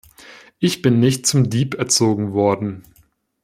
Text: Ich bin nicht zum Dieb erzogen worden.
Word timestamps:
Ich 0.57 0.81
bin 0.81 0.99
nicht 0.99 1.27
zum 1.27 1.51
Dieb 1.51 1.75
erzogen 1.75 2.33
worden. 2.33 2.81